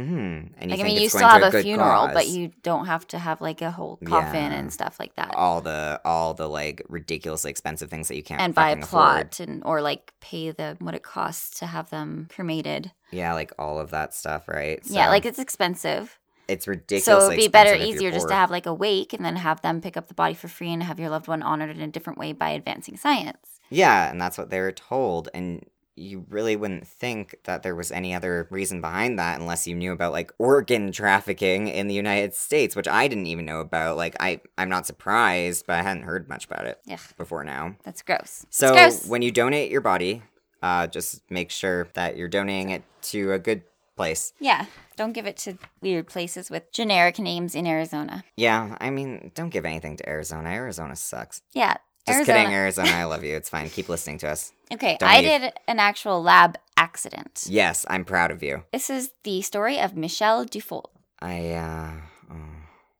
[0.57, 3.07] And you like, I mean, you still have a good funeral, but you don't have
[3.09, 4.59] to have like a whole coffin Yeah.
[4.59, 5.33] and stuff like that.
[5.35, 8.83] all the all the like ridiculously expensive things that you can't and buy a fucking
[8.83, 9.01] afford.
[9.31, 12.91] plot and or like pay the what it costs to have them cremated.
[13.11, 14.79] Yeah, like all of that stuff, right?
[14.85, 16.17] yeah, like it's expensive.
[16.47, 17.05] it's ridiculous.
[17.05, 19.79] So it'd be better, easier just to have like a wake and then have them
[19.79, 22.17] pick up the body for free and have your loved one honored in a different
[22.19, 23.59] way by advancing science.
[23.69, 25.63] Yeah, and that's what they were told, and
[25.95, 29.91] you really wouldn't think that there was any other reason behind that unless you knew
[29.91, 33.95] about like organ trafficking in the United States, which I didn't even know about.
[33.97, 36.99] Like I I'm not surprised, but I hadn't heard much about it Ugh.
[37.17, 37.75] before now.
[37.83, 38.45] That's gross.
[38.49, 39.05] So gross.
[39.07, 40.23] when you donate your body,
[40.61, 43.61] uh, just make sure that you're donating it to a good
[43.95, 44.33] place.
[44.39, 48.23] yeah, don't give it to weird places with generic names in Arizona.
[48.35, 50.49] Yeah, I mean, don't give anything to Arizona.
[50.49, 51.43] Arizona sucks.
[51.53, 51.75] Yeah,
[52.07, 52.39] Just Arizona.
[52.39, 52.89] kidding, Arizona.
[52.89, 53.35] I love you.
[53.35, 53.69] It's fine.
[53.69, 54.51] Keep listening to us.
[54.73, 55.41] Okay, Don't I leave.
[55.41, 57.45] did an actual lab accident.
[57.47, 58.63] Yes, I'm proud of you.
[58.73, 60.85] This is the story of Michelle Dufault.
[61.21, 61.91] I uh,
[62.31, 62.35] oh,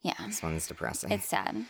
[0.02, 1.12] Yeah, this one's depressing.
[1.12, 1.66] it's sad.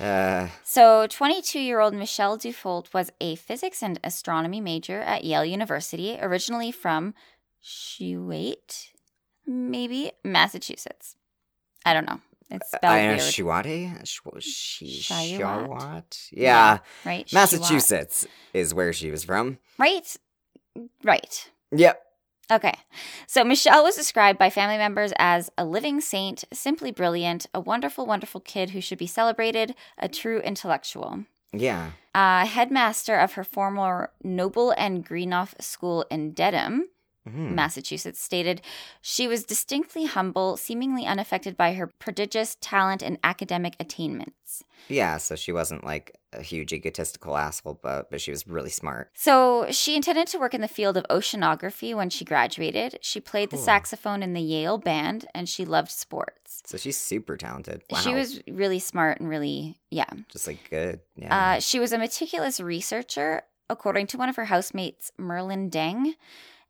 [0.00, 5.44] uh, So, 22 year old Michelle Dufault was a physics and astronomy major at Yale
[5.44, 7.14] University, originally from
[7.60, 8.88] Chouette,
[9.46, 11.16] maybe Massachusetts.
[11.84, 12.20] I don't know.
[12.52, 15.38] It's spelled I know weird, Shiwate, Shw- Shi- Shiwat.
[15.68, 16.28] Shiwat?
[16.30, 17.32] Yeah, right?
[17.32, 19.58] Massachusetts is where she was from.
[19.78, 20.16] Right?
[21.02, 21.50] Right.
[21.72, 22.00] Yep.
[22.50, 22.74] Okay.
[23.26, 28.04] So Michelle was described by family members as a living saint, simply brilliant, a wonderful,
[28.04, 31.24] wonderful kid who should be celebrated, a true intellectual.
[31.52, 31.92] Yeah.
[32.14, 36.88] Uh, headmaster of her former Noble and Greenough School in Dedham,
[37.28, 37.52] Mhm.
[37.52, 38.62] Massachusetts, stated
[39.00, 44.64] she was distinctly humble, seemingly unaffected by her prodigious talent and academic attainments.
[44.88, 45.18] Yeah.
[45.18, 49.10] So she wasn't like a huge egotistical asshole, but but she was really smart.
[49.14, 52.98] So she intended to work in the field of oceanography when she graduated.
[53.02, 56.62] She played the saxophone in the Yale band, and she loved sports.
[56.66, 57.82] So she's super talented.
[57.90, 57.98] Wow.
[57.98, 60.10] She was really smart and really, yeah.
[60.28, 61.00] just like good.
[61.16, 61.54] Yeah.
[61.56, 66.14] Uh, she was a meticulous researcher, according to one of her housemates, Merlin Deng.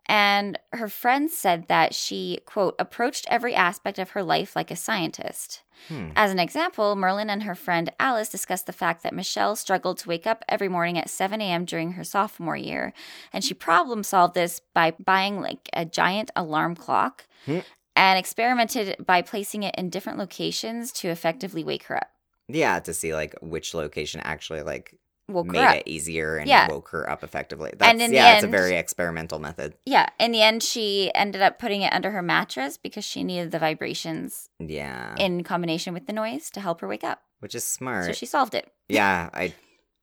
[0.06, 4.76] And her friends said that she, quote, approached every aspect of her life like a
[4.76, 5.62] scientist.
[5.88, 6.10] Hmm.
[6.16, 10.08] As an example, Merlin and her friend Alice discussed the fact that Michelle struggled to
[10.08, 11.64] wake up every morning at 7 a.m.
[11.64, 12.92] during her sophomore year.
[13.32, 17.60] And she problem solved this by buying like a giant alarm clock Hmm.
[17.96, 22.10] and experimented by placing it in different locations to effectively wake her up.
[22.48, 24.94] Yeah, to see like which location actually like
[25.32, 26.68] Woke made it easier and Yeah.
[26.68, 27.72] woke her up effectively.
[27.76, 29.74] That's, in the yeah, it's a very experimental method.
[29.84, 30.08] Yeah.
[30.20, 33.58] In the end, she ended up putting it under her mattress because she needed the
[33.58, 37.22] vibrations Yeah, in combination with the noise to help her wake up.
[37.40, 38.04] which is smart.
[38.06, 38.70] So she solved it.
[38.88, 39.52] yeah, I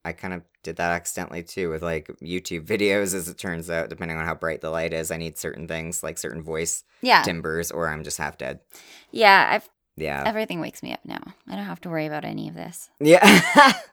[0.04, 3.14] I kind of did that accidentally too with like YouTube videos.
[3.14, 6.02] As it turns out, depending on how bright the light is, I need certain things
[6.02, 7.22] like certain voice Yeah.
[7.22, 8.60] timbers, or I'm just half dead.
[9.10, 9.48] Yeah.
[9.52, 11.20] I've, Yeah, everything wakes me up now.
[11.48, 12.88] I don't have to worry about any of this.
[13.00, 13.72] yeah.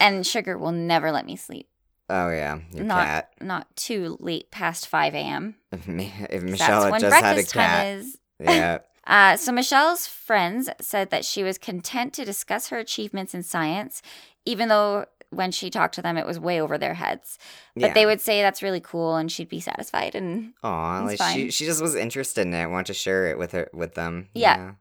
[0.00, 1.68] And sugar will never let me sleep.
[2.10, 3.32] oh yeah, your Not cat.
[3.40, 5.54] not too late past 5 a.m.
[5.72, 8.18] If, me, if Michelle That's had when just had a breakfast time cat, is.
[8.40, 8.78] yeah.
[9.08, 14.02] Uh, so Michelle's friends said that she was content to discuss her achievements in science,
[14.44, 17.38] even though when she talked to them, it was way over their heads.
[17.74, 17.94] But yeah.
[17.94, 20.14] they would say that's really cool, and she'd be satisfied.
[20.14, 23.52] And oh, like she she just was interested in it, wanted to share it with
[23.52, 24.28] her with them.
[24.34, 24.56] Yeah.
[24.58, 24.72] yeah,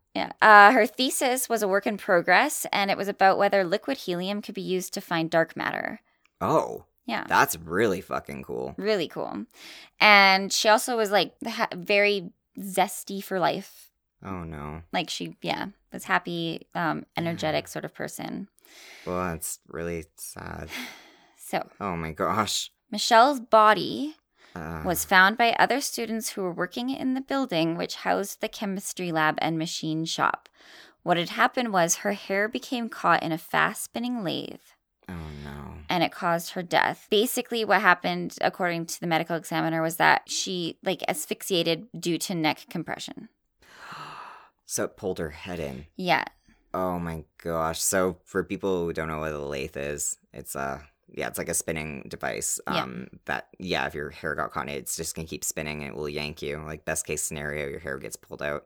[0.41, 4.41] uh, her thesis was a work in progress, and it was about whether liquid helium
[4.41, 6.01] could be used to find dark matter.
[6.41, 8.73] Oh, Yeah, that's really fucking cool.
[8.77, 9.45] really cool.
[9.99, 13.91] And she also was like ha- very zesty for life.
[14.23, 14.81] Oh no.
[14.91, 18.47] Like she, yeah, was happy, um, energetic sort of person.
[19.05, 20.69] Well, that's really sad.
[21.49, 22.71] So, Oh my gosh.
[22.91, 24.17] Michelle's body
[24.57, 28.49] Uh, was found by other students who were working in the building which housed the
[28.49, 30.49] chemistry lab and machine shop.
[31.03, 34.59] What had happened was her hair became caught in a fast spinning lathe
[35.07, 35.73] oh no.
[35.89, 37.07] and it caused her death.
[37.09, 42.35] Basically, what happened, according to the medical examiner, was that she like asphyxiated due to
[42.35, 43.29] neck compression.
[44.69, 45.85] So it pulled her head in.
[45.95, 46.25] Yeah.
[46.73, 47.81] Oh my gosh.
[47.81, 50.81] So for people who don't know what a lathe is, it's a
[51.13, 52.59] yeah, it's like a spinning device.
[52.67, 52.83] Yeah.
[52.83, 55.81] Um that yeah, if your hair got caught in it, it's just gonna keep spinning
[55.81, 56.57] and it will yank you.
[56.65, 58.65] Like best case scenario, your hair gets pulled out.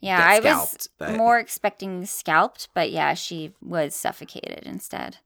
[0.00, 5.16] Yeah, I scalped, was but- more expecting scalped, but yeah, she was suffocated instead.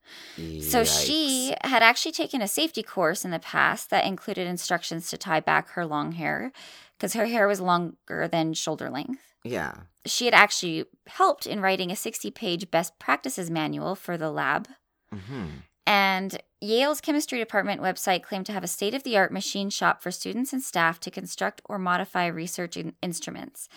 [0.60, 5.18] So she had actually taken a safety course in the past that included instructions to
[5.18, 6.52] tie back her long hair
[6.96, 9.20] because her hair was longer than shoulder length.
[9.42, 9.72] Yeah.
[10.06, 14.68] She had actually helped in writing a 60 page best practices manual for the lab.
[15.12, 15.46] hmm
[15.88, 20.02] And Yale's chemistry department website claimed to have a state of the art machine shop
[20.02, 23.68] for students and staff to construct or modify research in- instruments.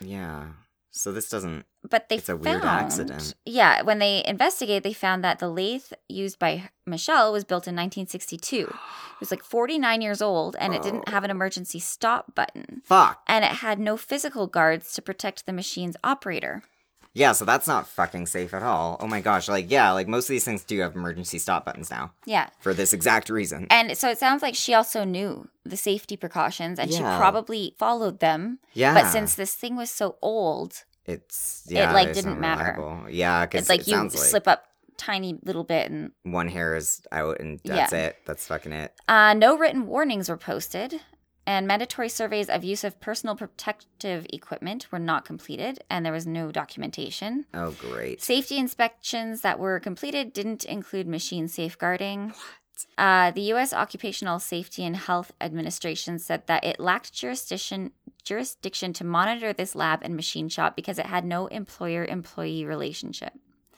[0.00, 0.46] Yeah.
[0.90, 3.34] So this doesn't But they It's a weird accident.
[3.46, 7.76] Yeah, when they investigated, they found that the lathe used by Michelle was built in
[7.76, 8.62] 1962.
[8.66, 11.10] It was like 49 years old, and it didn't Oh.
[11.12, 13.22] have an emergency stop button, fuck.
[13.28, 16.64] and it had no physical guards to protect the machine's operator.
[17.12, 18.96] Yeah, so that's not fucking safe at all.
[19.00, 19.48] Oh my gosh.
[19.48, 22.72] Like, yeah, like most of these things do have emergency stop buttons now Yeah, for
[22.72, 23.66] this exact reason.
[23.70, 28.20] and so it sounds like she also knew the safety precautions, and she probably followed
[28.20, 28.58] them.
[28.74, 28.94] Yeah.
[28.94, 32.74] But since this thing was so old, it's yeah, it like, it's didn't matter.
[32.80, 33.10] reliable.
[33.10, 34.64] Yeah, because it's like it you like slip up
[34.96, 37.98] tiny little bit and one hair is out and that's Yeah.
[38.08, 38.16] it.
[38.26, 38.92] That's fucking it.
[39.08, 41.00] Uh, no written warnings were posted,
[41.46, 46.26] and mandatory surveys of use of personal protective equipment were not completed, and there was
[46.26, 47.46] no documentation.
[47.54, 48.22] Oh great.
[48.22, 52.32] Safety inspections that were completed didn't include machine safeguarding.
[52.96, 53.74] Uh, the U.S.
[53.74, 57.92] Occupational Safety and Health Administration said that it lacked jurisdiction
[58.24, 63.32] jurisdiction to monitor this lab and machine shop because it had no employer-employee relationship.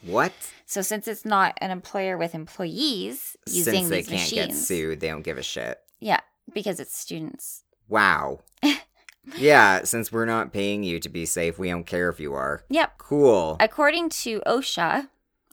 [0.05, 0.33] What?
[0.65, 4.55] So, since it's not an employer with employees using Since they these can't machines, get
[4.55, 5.79] sued, they don't give a shit.
[5.99, 6.19] yeah,
[6.51, 7.63] because it's students.
[7.87, 8.39] Wow.
[9.37, 12.63] yeah, since we're not paying you to be safe, we don't care if you are.
[12.69, 12.97] Yep.
[12.97, 13.57] Cool.
[13.59, 15.07] According to OSHA,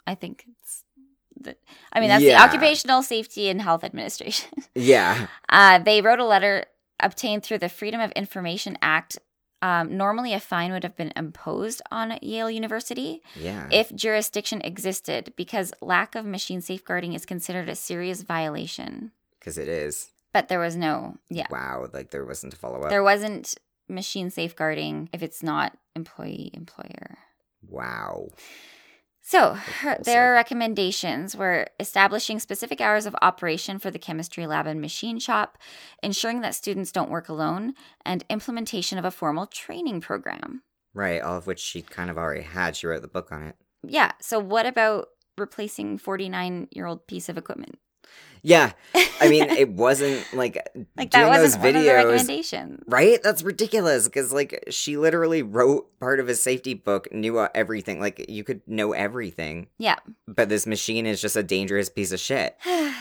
[0.07, 0.85] I think it's
[1.40, 1.57] the,
[1.92, 2.38] I mean, that's Yeah.
[2.38, 4.50] the Occupational Safety and Health Administration.
[4.74, 5.26] yeah.
[5.48, 6.64] Uh, they wrote a letter
[6.98, 9.18] obtained through the Freedom of Information Act.
[9.62, 13.68] Um, normally, a fine would have been imposed on Yale University Yeah.
[13.70, 19.12] if jurisdiction existed because lack of machine safeguarding is considered a serious violation.
[19.38, 20.11] Because it is.
[20.32, 21.88] But there was no, yeah, Wow.
[21.92, 22.90] Like there wasn't a follow up.
[22.90, 23.54] there wasn't
[23.88, 27.18] machine safeguarding if it's not employee employer.
[27.68, 28.28] wow.
[29.22, 34.80] So, her, their recommendations were establishing specific hours of operation for the chemistry lab and
[34.80, 35.56] machine shop,
[36.02, 40.62] ensuring that students don't work alone, and implementation of a formal training program.
[40.94, 41.20] Right.
[41.20, 42.74] All of which she kind of already had.
[42.74, 43.56] She wrote the book on it.
[43.86, 47.78] Yeah, so what about replacing 49 year old piece of equipment?
[48.42, 48.72] Yeah.
[49.20, 50.57] I mean, it wasn't like
[50.96, 51.94] Like, that wasn't one of the videos.
[52.05, 52.83] recommendations.
[52.87, 53.22] Right?
[53.22, 58.00] That's ridiculous because, like, she literally wrote part of a safety book, knew uh, everything.
[58.00, 59.96] Like, you could know everything, Yeah.
[60.26, 62.57] but this machine is just a dangerous piece of shit.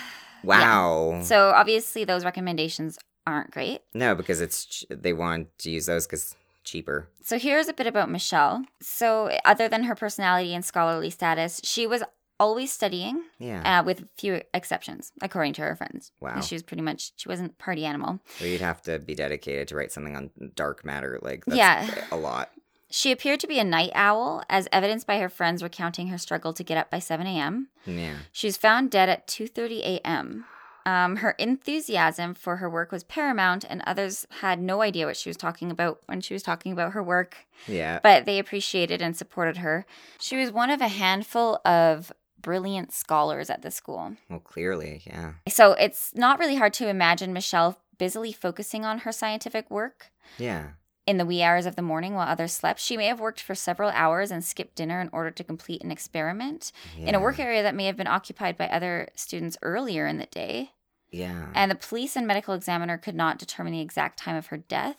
[0.43, 1.19] Wow.
[1.23, 2.97] So, obviously, those recommendations
[3.28, 3.82] aren't great.
[3.93, 7.10] no, because it's ch- they want to use those because cheaper.
[7.23, 8.63] So here's a bit about Michelle.
[8.82, 12.04] So other than her personality and scholarly status, she was
[12.39, 13.80] always studying, Yeah.
[13.80, 16.12] uh, with few exceptions, according to her friends.
[16.19, 16.41] Wow.
[16.41, 18.19] She was pretty much she wasn't party animal.
[18.39, 21.19] Well, you'd have to be dedicated to write something on dark matter.
[21.21, 22.06] Like, that's Yeah.
[22.12, 22.52] a lot.
[22.91, 26.54] She appeared to be a night owl, as evidenced by her friends recounting her struggle
[26.54, 27.67] to get up by 7 a.m.
[27.86, 28.15] Yeah.
[28.32, 30.45] She was found dead at 2:30 a.m.
[30.88, 35.30] Um, her enthusiasm for her work was paramount, and others had no idea what she
[35.30, 37.45] was talking about when she was talking about her work.
[37.67, 37.99] Yeah.
[38.02, 39.86] but they appreciated and supported her.
[40.19, 44.15] She was one of a handful of brilliant scholars at the school.
[44.30, 45.34] Well, clearly, yeah.
[45.47, 50.69] So it's not really hard to imagine Michelle busily focusing on her scientific work Yeah.
[51.06, 52.80] in the wee hours of the morning while others slept.
[52.80, 55.91] She may have worked for several hours and skipped dinner in order to complete an
[55.91, 60.17] experiment in a work area that may have been occupied by other students earlier in
[60.17, 60.71] the day.
[61.12, 61.47] Yeah.
[61.56, 64.97] And the police and medical examiner could not determine the exact time of her death,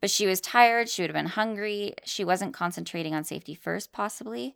[0.00, 0.88] but she was tired.
[0.88, 1.94] She would have been hungry.
[2.04, 4.54] She wasn't concentrating on safety first, possibly.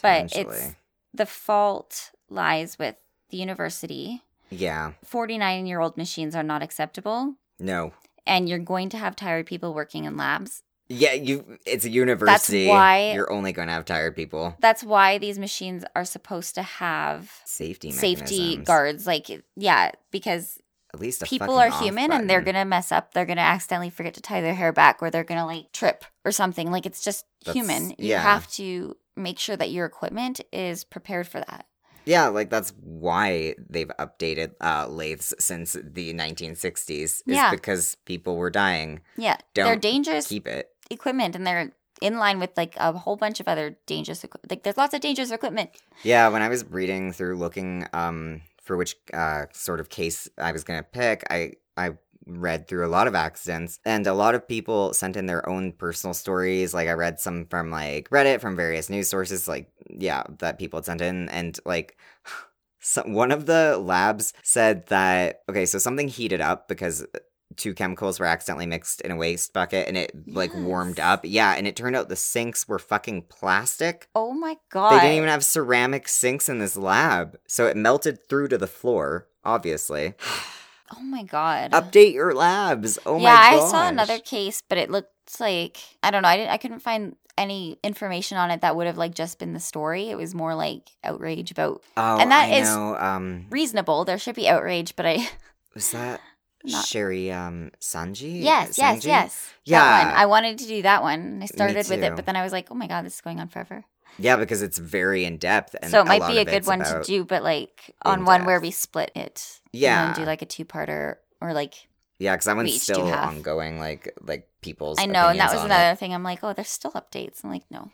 [0.00, 0.74] But it's
[1.14, 2.96] the fault lies with
[3.30, 4.22] the university.
[4.50, 4.92] Yeah.
[5.04, 7.92] 49 year old machines are not acceptable, No.
[8.26, 10.62] and you're going to have tired people working in labs.
[10.90, 11.58] Yeah, you.
[11.66, 12.64] It's a university.
[12.64, 14.56] That's why- you're only going to have tired people.
[14.58, 17.90] That's why these machines are supposed to have Safety.
[17.90, 19.06] safety guards.
[19.06, 20.58] Like, yeah, because
[20.94, 23.12] At least people are human and they're gonna mess up.
[23.12, 26.32] They're gonna accidentally forget to tie their hair back, or they're gonna like trip or
[26.32, 26.70] something.
[26.70, 27.90] Like it's just That's- human.
[27.98, 28.22] You yeah.
[28.22, 31.66] have to make sure that your equipment is prepared for that.
[32.04, 36.90] Yeah, like that's why they've updated uh, lathes since the 1960s.
[36.90, 37.50] Is Yeah.
[37.50, 39.00] because people were dying.
[39.16, 40.70] Yeah, they're dangerous Keep it.
[40.90, 44.24] equipment, and they're in line with like a whole bunch of other dangerous.
[44.48, 45.70] Like there's lots of dangerous equipment.
[46.02, 50.52] Yeah, when I was reading through looking um for which uh sort of case I
[50.52, 51.90] was gonna pick, I I
[52.28, 55.72] read through a lot of accidents and a lot of people sent in their own
[55.72, 56.74] personal stories.
[56.74, 60.78] Like I read some from like Reddit from various news sources, like yeah, that people
[60.78, 61.96] had sent in and like
[62.80, 67.18] so one of the labs said that okay, so something heated up because uh,
[67.56, 71.22] two chemicals were accidentally mixed in a waste bucket and it like warmed up.
[71.24, 74.08] Yeah, and it turned out the sinks were fucking plastic.
[74.14, 74.92] Oh my god!
[74.92, 78.66] They didn't even have ceramic sinks in this lab, so it melted through to the
[78.66, 79.28] floor.
[79.44, 80.14] Obviously,
[80.96, 81.72] Oh my god!
[81.72, 82.98] update your labs.
[83.06, 83.52] Oh yeah, my god.
[83.56, 86.28] Yeah, I saw another case, but it looked like I don't know.
[86.28, 86.50] I didn't.
[86.50, 90.08] I couldn't find any information on it that would have like just been the story.
[90.10, 92.68] It was more like outrage about Oh, and that I is.
[92.68, 94.04] Um, reasonable.
[94.04, 95.28] There should be outrage, but I
[95.74, 96.20] was that
[96.64, 98.42] Not- Sheri um Sangji?
[98.42, 99.04] yes, yes, Sangji?
[99.06, 99.50] yes.
[99.64, 99.80] Yeah.
[99.80, 100.16] that one.
[100.16, 101.40] I wanted to do that one.
[101.42, 103.38] I started with it, but then I was like, oh my god, this is going
[103.38, 103.84] on forever.
[104.18, 107.02] Yeah, because it's very in depth, and so it might be a good one to
[107.04, 109.60] do, but like on one where we split it.
[109.72, 110.08] Yeah.
[110.08, 111.74] and do like a two parter or like
[112.18, 113.78] Yeah, because that one's still ongoing.
[113.78, 114.98] Like like people's.
[114.98, 116.12] I know, and that was another thing.
[116.12, 117.44] I'm like, oh, there's still updates.
[117.44, 117.90] I'm like, no.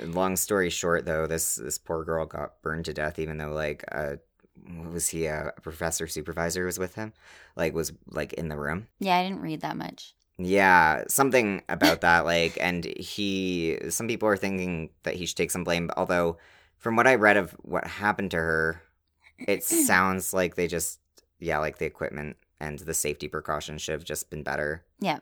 [0.00, 3.84] Long story short, though, this this poor girl got burned to death, even though like
[3.92, 4.16] uh,
[4.90, 7.12] was he a professor supervisor was with him,
[7.56, 8.88] like was like in the room.
[8.98, 10.14] Yeah, I didn't read that much.
[10.38, 12.24] Yeah, something about that.
[12.24, 15.90] Like, and he, some people are thinking that he should take some blame.
[15.96, 16.38] Although,
[16.78, 18.82] from what I read of what happened to her,
[19.38, 20.98] it sounds like they just,
[21.38, 24.84] yeah, like the equipment and the safety precautions should have just been better.
[25.00, 25.18] Yeah.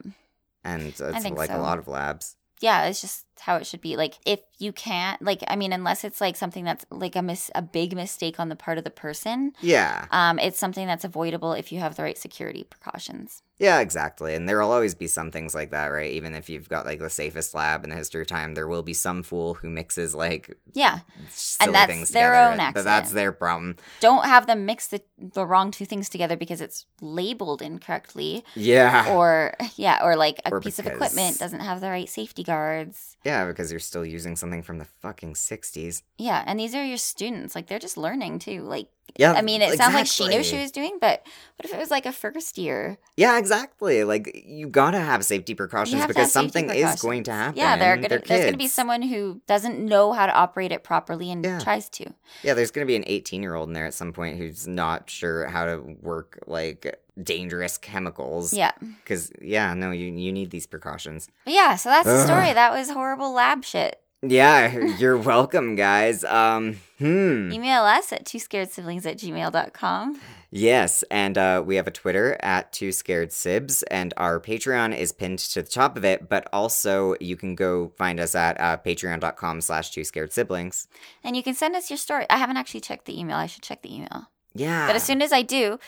[0.65, 2.37] And it's like a lot of labs.
[2.61, 3.97] yeah, it's just how it should be.
[3.97, 7.51] Like if you can't, like I mean, unless it's like something that's like a mis-
[7.57, 11.53] a big mistake on the part of the person, Yeah, um, it's something that's avoidable
[11.53, 13.43] if you have the right security precautions.
[13.63, 14.35] Yeah, exactly.
[14.35, 16.11] And there will always be some things like that, right?
[16.11, 18.83] Even if you've got like the safest lab in the history of time, there will
[18.83, 20.99] be some fool who mixes like Yeah,
[21.31, 22.63] silly that's things their together.
[22.63, 23.77] own But that's their problem.
[24.01, 29.09] don't have them mix the the wrong two things together because it's labeled incorrectly, Yeah.
[29.15, 33.17] or yeah, or like a Or piece of equipment doesn't have the right safety guards.
[33.25, 36.03] Yeah, because you're still using something from the fucking 60s.
[36.19, 37.55] Yeah, and these are your students.
[37.55, 38.63] Like they're just learning too.
[38.63, 39.33] Like Yeah.
[39.33, 41.23] I mean, it sounds like she knew she was doing, but
[41.57, 42.97] what if it was like a first year?
[43.15, 44.05] Yeah, exactly.
[44.05, 47.59] Like you gotta have safety precautions have because have something is going to happen.
[47.59, 50.83] Yeah, they're gonna, there's going to be someone who doesn't know how to operate it
[50.83, 51.59] properly and Yeah.
[51.59, 52.07] tries to.
[52.43, 55.11] Yeah, there's gonna be an 18 year old in there at some point who's not
[55.11, 58.55] sure how to work like dangerous chemicals.
[58.55, 58.73] Yeah.
[58.81, 61.29] Because yeah, no, you you need these precautions.
[61.45, 62.55] But yeah, so that's the story.
[62.55, 63.99] That was horrible lab shit.
[64.25, 66.23] Yeah, you're welcome, guys.
[66.23, 67.53] Um, hmm.
[67.53, 70.21] Email us at two scared siblings at gmail.com.
[70.55, 75.11] Yes, and uh, we have a Twitter at Two Scared Sibs, and our Patreon is
[75.11, 76.29] pinned to the top of it.
[76.29, 80.89] But also, you can go find us at uh, Patreon.com/slash Two Scared Siblings.
[81.25, 82.27] And you can send us your story.
[82.29, 83.37] I haven't actually checked the email.
[83.37, 84.29] I should check the email.
[84.55, 85.79] Yeah, But as soon as I do,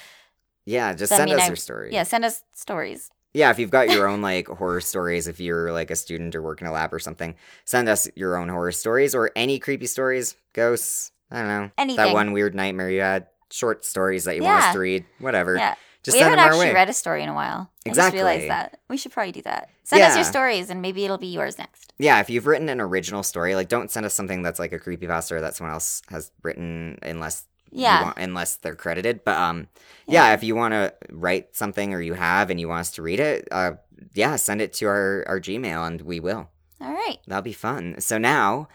[0.65, 1.91] yeah, just send us I- your story.
[1.93, 3.11] yeah, send us stories.
[3.35, 3.51] Yeah.
[3.51, 6.61] If you've got your own like horror stories, if you're like a student or work
[6.61, 10.37] in a lab or something, send us your own horror stories or any creepy stories,
[10.55, 11.11] ghosts.
[11.31, 12.05] I don't know Anything.
[12.05, 15.57] that one weird nightmare you had, short stories that you want us to read, whatever.
[15.57, 15.75] Yeah.
[16.05, 16.75] Just we send haven't them our actually way.
[16.75, 17.71] read a story in a while.
[17.87, 18.19] I Exactly.
[18.19, 18.79] just realized that.
[18.91, 19.71] We should probably do that.
[19.85, 21.93] Send us your stories and maybe it'll be yours next.
[21.99, 24.79] Yeah, if you've written an original story, like don't send us something that's like a
[24.79, 28.03] creepypasta or that someone else has written unless Yeah.
[28.05, 29.25] want, unless they're credited.
[29.25, 29.69] But um
[30.07, 33.03] yeah, if you want to write something or you have and you want us to
[33.03, 33.73] read it, uh
[34.15, 36.49] yeah, send it to our our Gmail and we will.
[36.81, 37.19] All right.
[37.27, 37.97] That'll be fun.
[38.01, 38.69] So now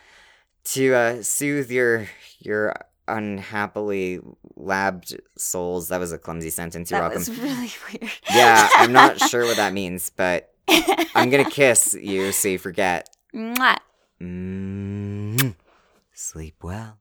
[0.65, 2.07] to uh soothe your
[2.39, 2.73] your
[3.07, 4.19] unhappily
[4.55, 5.87] labbed souls.
[5.89, 6.91] That was a clumsy sentence.
[6.91, 7.19] You're that welcome.
[7.19, 7.71] was really
[8.01, 8.11] weird.
[8.33, 10.53] yeah, I'm not sure what that means, but
[11.15, 13.09] I'm going to kiss you so you forget.
[13.33, 13.77] Mwah.
[14.21, 15.55] Mm,
[16.13, 16.99] sleep well.